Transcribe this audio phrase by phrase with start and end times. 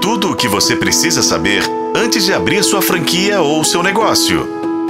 [0.00, 1.62] Tudo o que você precisa saber
[1.94, 4.48] antes de abrir sua franquia ou seu negócio.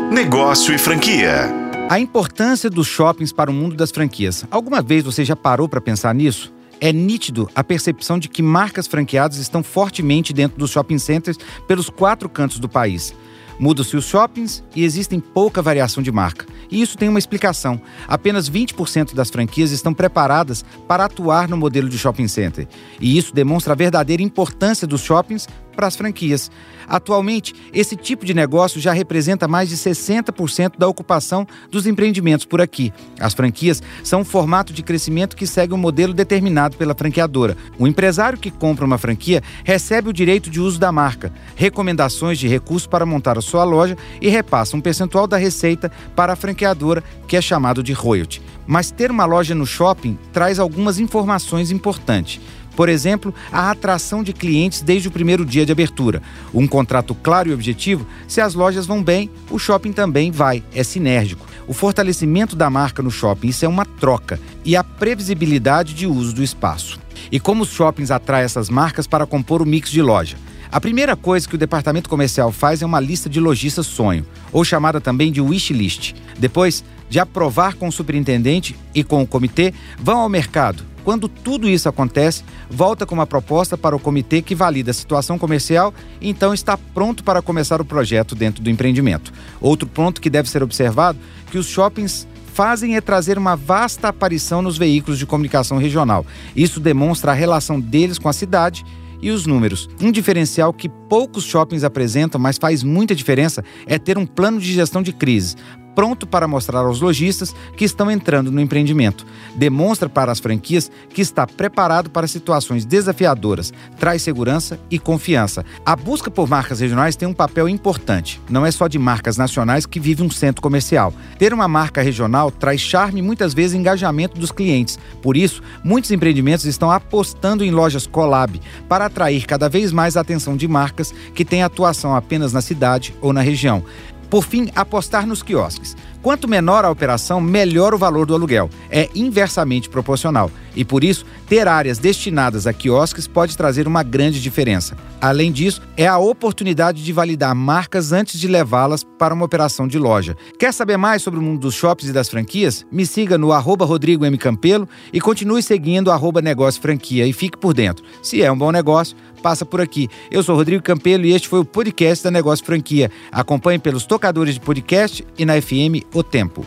[0.09, 1.53] Negócio e franquia.
[1.89, 4.45] A importância dos shoppings para o mundo das franquias.
[4.49, 6.53] Alguma vez você já parou para pensar nisso?
[6.81, 11.91] É nítido a percepção de que marcas franqueadas estão fortemente dentro dos shopping centers pelos
[11.91, 13.13] quatro cantos do país.
[13.61, 16.47] Mudam-se os shoppings e existem pouca variação de marca.
[16.71, 17.79] E isso tem uma explicação.
[18.09, 22.67] Apenas 20% das franquias estão preparadas para atuar no modelo de shopping center.
[22.99, 25.47] E isso demonstra a verdadeira importância dos shoppings
[25.81, 26.51] para as franquias.
[26.87, 32.61] Atualmente, esse tipo de negócio já representa mais de 60% da ocupação dos empreendimentos por
[32.61, 32.93] aqui.
[33.19, 37.57] As franquias são um formato de crescimento que segue um modelo determinado pela franqueadora.
[37.79, 42.47] O empresário que compra uma franquia recebe o direito de uso da marca, recomendações de
[42.47, 47.03] recursos para montar a sua loja e repassa um percentual da receita para a franqueadora,
[47.27, 48.43] que é chamado de royalty.
[48.67, 52.39] Mas ter uma loja no shopping traz algumas informações importantes.
[52.81, 56.23] Por exemplo, a atração de clientes desde o primeiro dia de abertura.
[56.55, 60.83] Um contrato claro e objetivo, se as lojas vão bem, o shopping também vai, é
[60.83, 61.47] sinérgico.
[61.69, 64.41] O fortalecimento da marca no shopping, isso é uma troca.
[64.65, 66.99] E a previsibilidade de uso do espaço.
[67.31, 70.39] E como os shoppings atraem essas marcas para compor o mix de loja?
[70.73, 74.65] A primeira coisa que o departamento comercial faz é uma lista de lojistas sonho, ou
[74.65, 76.15] chamada também de wish list.
[76.39, 81.69] Depois de aprovar com o superintendente e com o comitê, vão ao mercado, quando tudo
[81.69, 86.31] isso acontece, volta com uma proposta para o comitê que valida a situação comercial e
[86.31, 89.33] então está pronto para começar o projeto dentro do empreendimento.
[89.61, 91.19] Outro ponto que deve ser observado
[91.51, 96.25] que os shoppings fazem é trazer uma vasta aparição nos veículos de comunicação regional.
[96.55, 98.85] Isso demonstra a relação deles com a cidade
[99.21, 99.89] e os números.
[100.01, 104.73] Um diferencial que poucos shoppings apresentam, mas faz muita diferença, é ter um plano de
[104.73, 105.57] gestão de crise
[105.95, 109.27] pronto para mostrar aos lojistas que estão entrando no empreendimento.
[109.55, 115.65] Demonstra para as franquias que está preparado para situações desafiadoras, traz segurança e confiança.
[115.85, 118.41] A busca por marcas regionais tem um papel importante.
[118.49, 121.13] Não é só de marcas nacionais que vive um centro comercial.
[121.39, 124.99] Ter uma marca regional traz charme e muitas vezes engajamento dos clientes.
[125.23, 130.21] Por isso, muitos empreendimentos estão apostando em lojas collab para atrair cada vez mais a
[130.21, 133.85] atenção de marcas que têm atuação apenas na cidade ou na região.
[134.31, 135.97] Por fim, apostar nos quiosques.
[136.23, 138.71] Quanto menor a operação, melhor o valor do aluguel.
[138.91, 140.51] É inversamente proporcional.
[140.77, 144.97] E por isso, ter áreas destinadas a quiosques pode trazer uma grande diferença.
[145.21, 149.99] Além disso, é a oportunidade de validar marcas antes de levá-las para uma operação de
[149.99, 150.37] loja.
[150.59, 152.87] Quer saber mais sobre o mundo dos shoppings e das franquias?
[152.93, 154.39] Me siga no arroba Rodrigo M.
[154.39, 158.05] Campelo e continue seguindo arroba Negócio Franquia e fique por dentro.
[158.23, 160.09] Se é um bom negócio, passa por aqui.
[160.31, 163.11] Eu sou Rodrigo Campelo e este foi o podcast da Negócio Franquia.
[163.33, 166.65] Acompanhe pelos tocadores de podcast e na FM O Tempo.